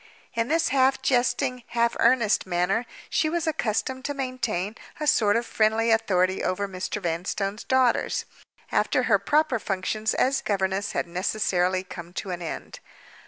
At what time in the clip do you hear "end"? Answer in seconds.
12.41-12.79